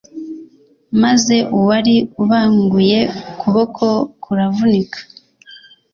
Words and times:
maze 1.01 1.35
uwari 1.57 1.95
ubanguye 2.23 2.99
ukuboko 3.31 3.85
kuravunika 4.23 4.99